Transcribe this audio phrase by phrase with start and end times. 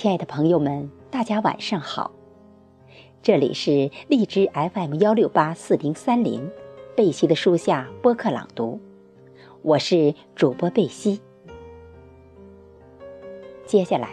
[0.00, 2.10] 亲爱的朋友们，大家晚上好，
[3.22, 6.50] 这里是荔枝 FM 幺六八四零三零
[6.96, 8.80] 贝西的书下播客朗读，
[9.60, 11.20] 我是主播贝西。
[13.66, 14.08] 接下来，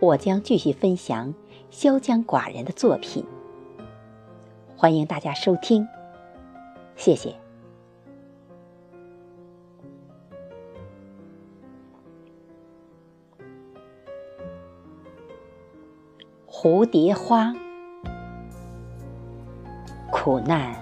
[0.00, 1.34] 我将继续分享
[1.68, 3.22] 萧江寡人的作品，
[4.78, 5.86] 欢迎大家收听，
[6.96, 7.47] 谢谢。
[16.60, 17.54] 蝴蝶花，
[20.10, 20.74] 苦难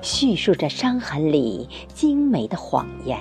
[0.00, 3.18] 叙述着伤痕里精美的谎言，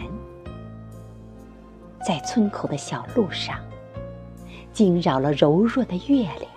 [2.05, 3.57] 在村口的小路上
[4.71, 6.51] 惊扰了柔弱的月亮。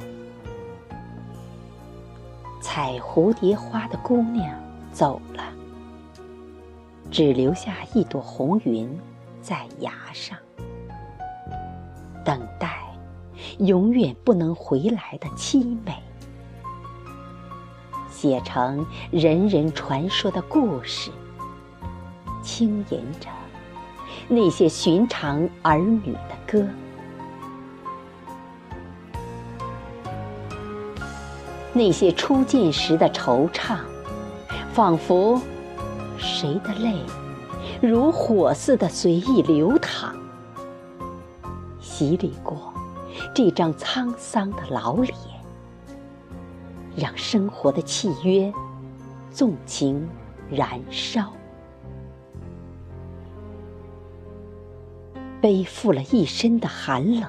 [2.60, 4.54] 采蝴蝶花的姑娘
[4.92, 5.42] 走了，
[7.10, 8.86] 只留下一朵红云
[9.40, 10.36] 在崖上
[13.62, 15.94] 永远不能回来的凄美，
[18.10, 21.12] 写成人人传说的故事，
[22.42, 23.28] 轻吟着
[24.26, 26.66] 那些寻常儿女的歌，
[31.72, 33.76] 那些初见时的惆怅，
[34.72, 35.40] 仿佛
[36.18, 36.96] 谁的泪
[37.80, 40.12] 如火似的随意流淌，
[41.80, 42.71] 洗礼过。
[43.34, 45.14] 这张沧桑的老脸，
[46.96, 48.52] 让生活的契约
[49.30, 50.08] 纵情
[50.50, 51.32] 燃烧，
[55.40, 57.28] 背负了一身的寒冷。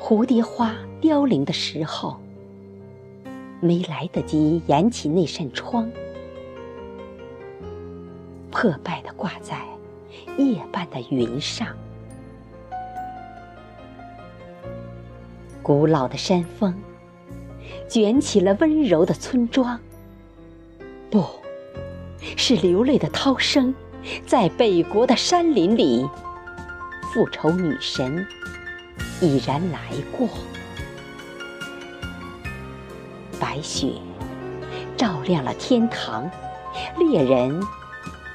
[0.00, 2.18] 蝴蝶花凋零的时候，
[3.60, 5.90] 没来得及掩起那扇窗，
[8.50, 9.66] 破败的挂在
[10.38, 11.76] 夜半的云上。
[15.68, 16.74] 古老的山峰，
[17.90, 19.78] 卷起了温柔的村庄。
[21.10, 21.22] 不，
[22.38, 23.74] 是流泪的涛声，
[24.26, 26.08] 在北国的山林里，
[27.12, 28.26] 复仇女神
[29.20, 29.78] 已然来
[30.16, 30.26] 过。
[33.38, 33.92] 白雪
[34.96, 36.30] 照亮了天堂，
[36.96, 37.62] 猎人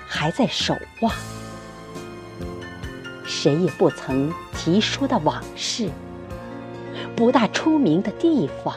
[0.05, 1.11] 还在守望。
[3.25, 5.89] 谁也不曾提说的往事。
[7.15, 8.75] 不大出名的地方，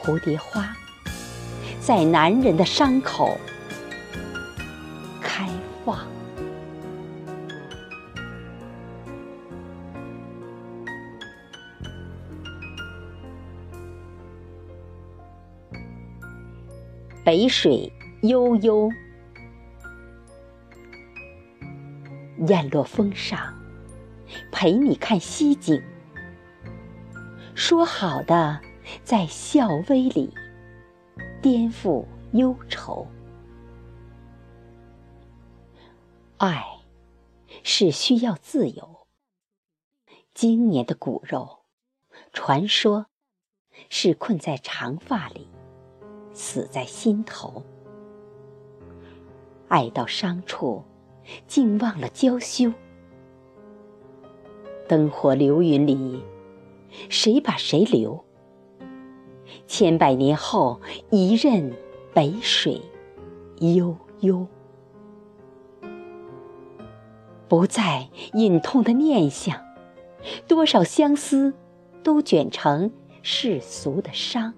[0.00, 0.74] 蝴蝶花
[1.80, 3.36] 在男人的伤口
[5.20, 5.48] 开
[5.84, 6.06] 放。
[17.24, 17.92] 北水
[18.22, 18.88] 悠悠，
[22.46, 23.52] 雁落峰上，
[24.52, 25.82] 陪你看西景。
[27.56, 28.60] 说好的，
[29.02, 30.30] 在笑微里
[31.40, 33.06] 颠覆忧愁。
[36.36, 36.62] 爱
[37.62, 39.06] 是需要自由。
[40.34, 41.60] 今年的骨肉，
[42.30, 43.06] 传说
[43.88, 45.48] 是困在长发里，
[46.34, 47.64] 死在心头。
[49.68, 50.84] 爱到伤处，
[51.46, 52.70] 竟忘了娇羞。
[54.86, 56.22] 灯火流云里。
[57.08, 58.24] 谁把谁留？
[59.66, 60.80] 千百年后，
[61.10, 61.72] 一任
[62.12, 62.80] 北水
[63.60, 64.46] 悠悠，
[67.48, 69.64] 不再隐痛的念想。
[70.48, 71.54] 多少相思
[72.02, 72.90] 都卷成
[73.22, 74.54] 世俗的伤，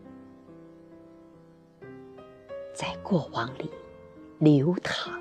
[2.73, 3.71] 在过往里
[4.39, 5.13] 流淌。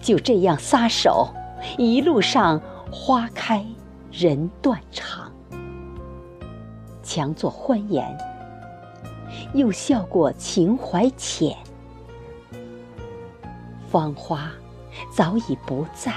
[0.00, 1.32] 就这样撒手，
[1.78, 3.64] 一路上花开。
[4.12, 5.32] 人断肠，
[7.02, 8.14] 强作欢颜，
[9.54, 11.56] 又笑过情怀浅。
[13.88, 14.52] 芳花
[15.10, 16.12] 早已不在，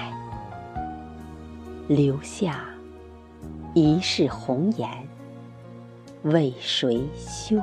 [1.88, 2.66] 留下
[3.74, 4.90] 一世红颜，
[6.24, 7.56] 为谁修？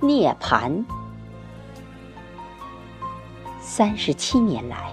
[0.00, 0.84] 涅槃。
[3.60, 4.92] 三十七年来，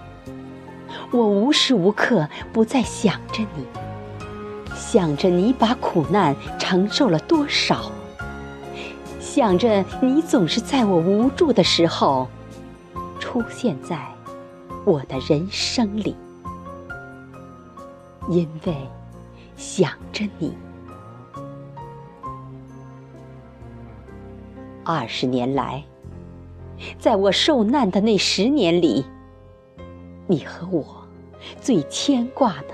[1.12, 3.65] 我无时无刻不在想着你，
[4.75, 7.92] 想着你把苦难承受了多少，
[9.19, 12.27] 想着你总是在我无助的时候
[13.19, 14.00] 出现在
[14.86, 16.15] 我的人生里，
[18.30, 18.75] 因为
[19.56, 20.56] 想着你。
[24.89, 25.83] 二十年来，
[26.97, 29.03] 在我受难的那十年里，
[30.27, 31.03] 你和我
[31.59, 32.73] 最牵挂的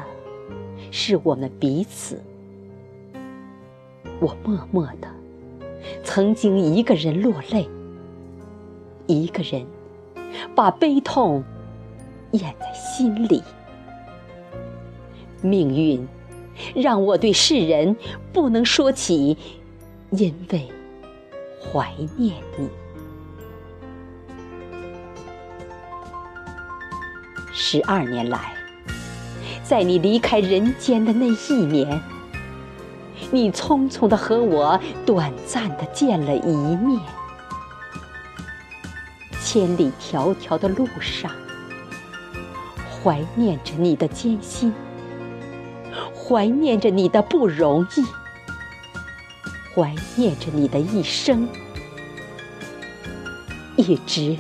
[0.91, 2.21] 是我们彼此。
[4.19, 5.07] 我默默的，
[6.03, 7.67] 曾经一个人落泪，
[9.07, 9.65] 一个人
[10.53, 11.43] 把悲痛
[12.33, 13.41] 咽在心里。
[15.41, 16.07] 命运
[16.75, 17.95] 让我对世人
[18.31, 19.35] 不能说起，
[20.11, 20.69] 因为
[21.71, 22.69] 怀念你。
[27.51, 28.53] 十二年来，
[29.63, 32.01] 在你离开人间的那一年。
[33.31, 36.99] 你匆匆的和我短暂的见了一面，
[39.41, 41.31] 千里迢迢的路上，
[43.03, 44.71] 怀念着你的艰辛，
[46.13, 48.05] 怀念着你的不容易，
[49.75, 51.47] 怀念着你的一生，
[53.75, 54.37] 一直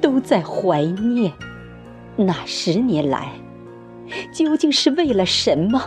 [0.00, 1.32] 都在怀念。
[2.16, 3.32] 那十年来，
[4.32, 5.82] 究竟是为了什么？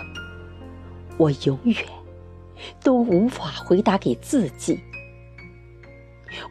[1.18, 1.75] 我永远
[2.83, 4.79] 都无法回答给自己。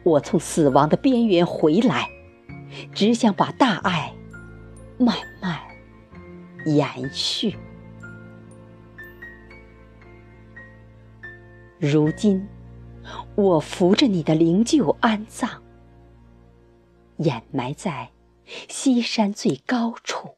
[0.03, 2.09] 我从死亡的边缘回来，
[2.93, 4.13] 只想把大爱
[4.97, 5.57] 慢慢
[6.65, 7.55] 延续。
[11.81, 12.47] 如今，
[13.33, 15.49] 我扶着你的灵柩安葬，
[17.17, 18.11] 掩埋在
[18.69, 20.35] 西山最高处。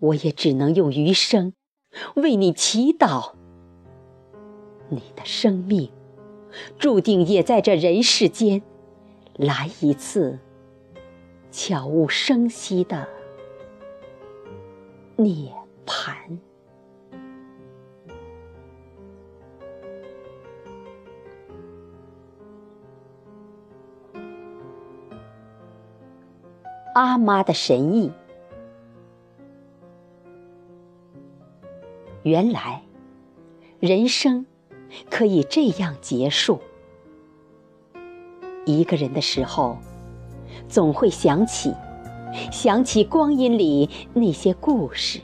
[0.00, 1.52] 我也只能用余生。
[2.16, 3.34] 为你祈祷，
[4.88, 5.92] 你的生命
[6.78, 8.62] 注定也在这人世间
[9.34, 10.38] 来一次
[11.50, 13.06] 悄无声息的
[15.16, 15.52] 涅
[15.84, 16.38] 槃。
[26.98, 28.10] 阿妈的神意。
[32.24, 32.82] 原来，
[33.78, 34.44] 人生
[35.08, 36.60] 可以这样结束。
[38.66, 39.78] 一个人的时候，
[40.68, 41.72] 总会想起，
[42.50, 45.20] 想起光阴里那些故事，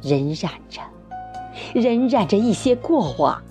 [0.00, 0.80] 荏苒着，
[1.74, 3.42] 荏苒着一些过往。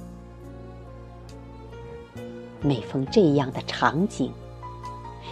[2.61, 4.33] 每逢这样的场景，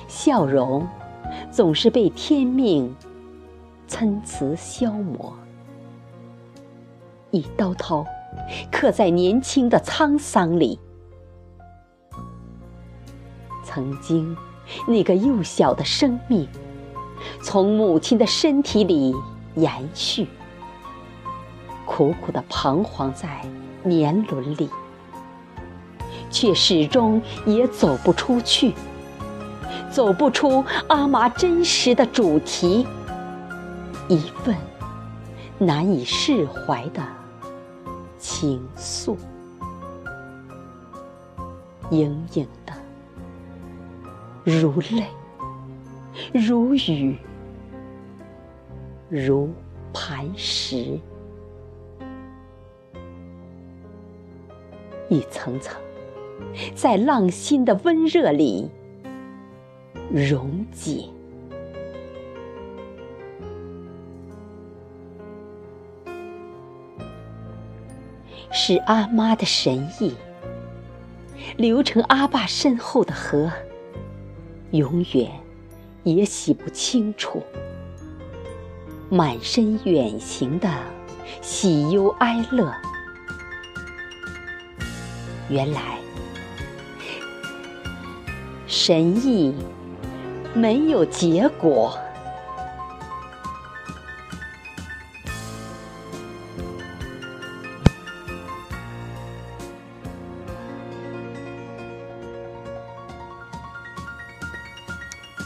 [0.07, 0.87] 笑容
[1.51, 2.95] 总是被天命
[3.87, 5.33] 参差消磨。
[7.31, 8.05] 一刀刀
[8.71, 10.79] 刻在年轻的沧桑里。
[13.63, 14.35] 曾经，
[14.87, 16.47] 那个幼小的生命，
[17.41, 19.13] 从母亲的身体里
[19.55, 20.27] 延续，
[21.85, 23.41] 苦苦的彷徨在
[23.83, 24.69] 年轮里，
[26.29, 28.73] 却始终也走不出去，
[29.95, 32.85] 走不出阿妈真实的主题，
[34.09, 34.53] 一份
[35.57, 37.01] 难以释怀的。
[38.19, 39.15] 情愫，
[41.91, 42.73] 盈盈的，
[44.43, 45.05] 如泪，
[46.33, 47.17] 如雨，
[49.07, 49.49] 如
[49.93, 50.99] 磐石，
[55.07, 55.79] 一层层，
[56.75, 58.69] 在浪心的温热里
[60.15, 61.09] 溶解。
[68.49, 70.15] 是阿妈的神意，
[71.57, 73.51] 流成阿爸身后的河，
[74.71, 75.29] 永远
[76.03, 77.43] 也洗不清楚。
[79.09, 80.69] 满身远行的
[81.41, 82.73] 喜忧哀乐，
[85.49, 85.99] 原来
[88.65, 89.53] 神意
[90.55, 91.97] 没有结果。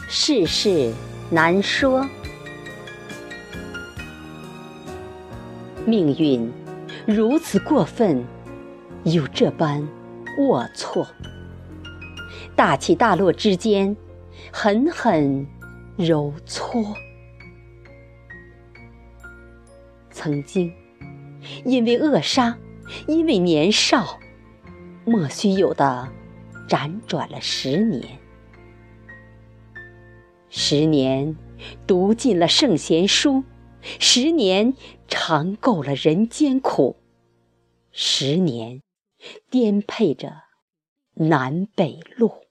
[0.08, 0.92] 世事
[1.28, 2.06] 难说，
[5.84, 6.52] 命运
[7.04, 8.24] 如此过分，
[9.02, 9.82] 又这般
[10.38, 11.04] 龌龊。
[12.54, 13.96] 大起大落之间，
[14.52, 15.46] 狠狠
[15.96, 16.82] 揉搓。
[20.10, 20.72] 曾经，
[21.64, 22.58] 因为扼杀，
[23.06, 24.18] 因为年少，
[25.04, 26.12] 莫须有的
[26.68, 28.18] 辗转了十年。
[30.48, 31.36] 十年
[31.86, 33.44] 读尽了圣贤书，
[33.80, 34.74] 十年
[35.06, 36.96] 尝够了人间苦，
[37.92, 38.82] 十年
[39.48, 40.32] 颠沛着
[41.14, 42.49] 南北路。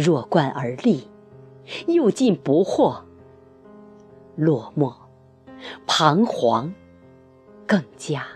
[0.00, 1.06] 弱冠而立，
[1.86, 3.02] 又进不惑，
[4.34, 4.94] 落寞、
[5.86, 6.72] 彷徨，
[7.66, 8.26] 更加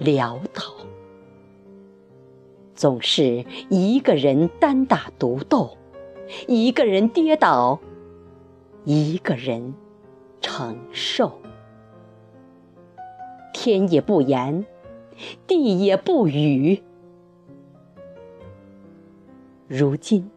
[0.00, 0.62] 潦倒。
[2.74, 5.78] 总是一个人单打独斗，
[6.48, 7.78] 一个人跌倒，
[8.84, 9.74] 一个人
[10.40, 11.40] 承受。
[13.52, 14.66] 天也不言，
[15.46, 16.82] 地也不语。
[19.68, 20.28] 如今，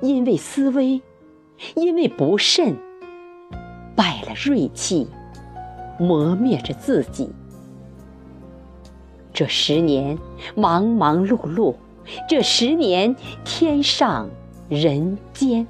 [0.00, 1.02] 因为思危，
[1.74, 2.76] 因为不慎，
[3.94, 5.08] 败了锐气，
[5.98, 7.30] 磨灭着自己。
[9.32, 10.18] 这十年
[10.54, 11.74] 忙忙碌碌，
[12.28, 13.14] 这十年
[13.44, 14.28] 天上
[14.68, 15.66] 人间，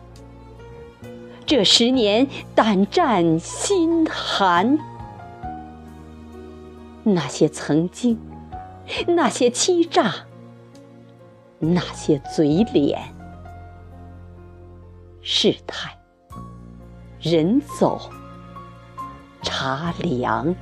[1.44, 4.78] 这十年胆战心寒。
[7.02, 8.18] 那些曾经，
[9.06, 10.12] 那些欺诈，
[11.58, 13.00] 那些嘴脸，
[15.28, 15.98] 世态，
[17.20, 18.00] 人走，
[19.42, 20.54] 茶凉，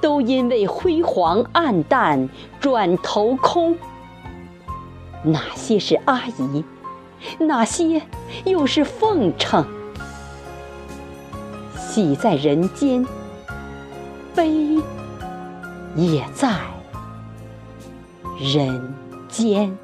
[0.00, 3.76] 都因为辉煌黯淡转头空。
[5.22, 6.64] 哪些是阿姨，
[7.38, 8.00] 哪些
[8.46, 9.66] 又是奉承？
[11.76, 13.06] 喜在人间。
[14.34, 14.78] 悲
[15.94, 16.58] 也在
[18.38, 18.94] 人
[19.28, 19.76] 间。